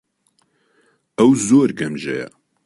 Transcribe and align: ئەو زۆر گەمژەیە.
ئەو 1.17 1.31
زۆر 1.47 1.69
گەمژەیە. 1.79 2.27